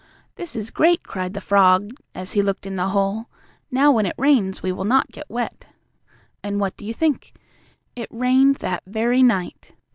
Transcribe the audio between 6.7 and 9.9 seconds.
do you think! It rained that very night.